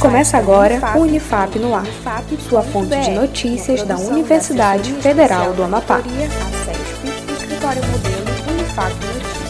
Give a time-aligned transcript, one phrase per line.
[0.00, 1.84] Começa agora o Unifap no ar,
[2.48, 6.00] sua fonte de notícias da Universidade Federal do Amapá.
[7.36, 9.43] Escritório Modelo Unifap Notícias.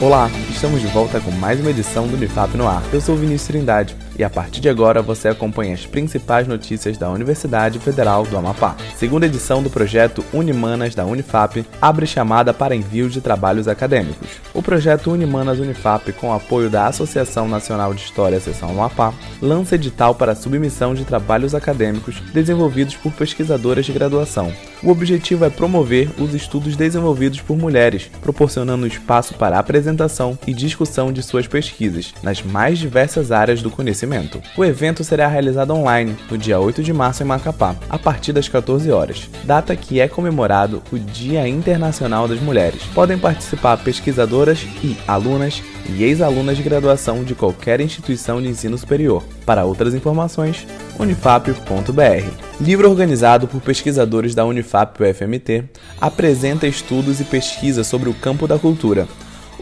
[0.00, 2.82] Olá, estamos de volta com mais uma edição do Unifap no ar.
[2.92, 7.08] Eu sou Vinícius Trindade e a partir de agora você acompanha as principais notícias da
[7.08, 8.74] Universidade Federal do Amapá.
[8.96, 14.40] Segunda edição do projeto Unimanas da Unifap abre chamada para envio de trabalhos acadêmicos.
[14.52, 20.16] O projeto Unimanas Unifap, com apoio da Associação Nacional de História Seção Amapá, lança edital
[20.16, 24.52] para submissão de trabalhos acadêmicos desenvolvidos por pesquisadoras de graduação.
[24.84, 31.12] O objetivo é promover os estudos desenvolvidos por mulheres, proporcionando espaço para apresentação e discussão
[31.12, 34.42] de suas pesquisas nas mais diversas áreas do conhecimento.
[34.56, 38.48] O evento será realizado online no dia 8 de março em Macapá, a partir das
[38.48, 42.82] 14 horas, data que é comemorado o Dia Internacional das Mulheres.
[42.92, 49.22] Podem participar pesquisadoras e alunas e ex-alunas de graduação de qualquer instituição de ensino superior.
[49.46, 50.66] Para outras informações,
[50.98, 52.51] unifap.br.
[52.62, 55.64] Livro organizado por pesquisadores da Unifap UFMT
[56.00, 59.08] apresenta estudos e pesquisas sobre o campo da cultura.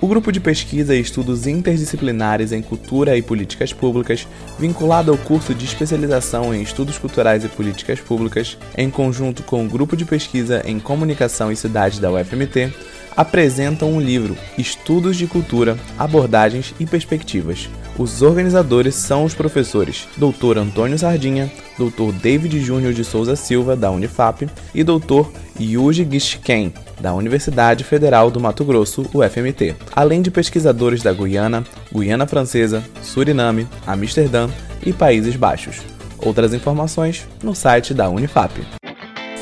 [0.02, 4.28] O grupo de pesquisa e estudos interdisciplinares em cultura e políticas públicas,
[4.58, 9.68] vinculado ao curso de especialização em estudos culturais e políticas públicas, em conjunto com o
[9.68, 12.70] grupo de pesquisa em comunicação e cidade da UFMT,
[13.16, 17.66] apresentam um livro Estudos de Cultura, Abordagens e Perspectivas.
[17.98, 20.58] Os organizadores são os professores Dr.
[20.58, 21.50] Antônio Sardinha,
[21.80, 22.12] Dr.
[22.20, 25.26] David Júnior de Souza Silva, da Unifap, e Dr.
[25.58, 32.26] Yuji Gishken, da Universidade Federal do Mato Grosso, UFMT, além de pesquisadores da Guiana, Guiana
[32.26, 34.48] Francesa, Suriname, Amsterdã
[34.84, 35.80] e Países Baixos.
[36.18, 38.79] Outras informações no site da Unifap.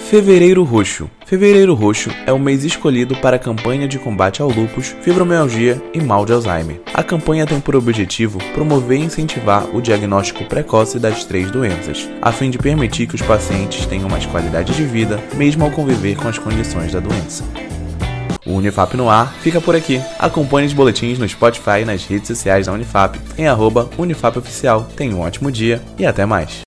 [0.09, 1.11] Fevereiro Roxo.
[1.27, 6.01] Fevereiro Roxo é o mês escolhido para a campanha de combate ao lúpus, fibromialgia e
[6.01, 6.81] mal de Alzheimer.
[6.95, 12.33] A campanha tem por objetivo promover e incentivar o diagnóstico precoce das três doenças, a
[12.33, 16.27] fim de permitir que os pacientes tenham mais qualidade de vida, mesmo ao conviver com
[16.27, 17.45] as condições da doença.
[18.47, 20.01] O Unifap no ar fica por aqui.
[20.19, 24.89] Acompanhe os boletins no Spotify e nas redes sociais da Unifap em arroba UnifapOficial.
[24.97, 26.67] Tenha um ótimo dia e até mais.